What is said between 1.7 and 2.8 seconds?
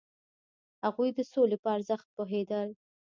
ارزښت پوهیدل.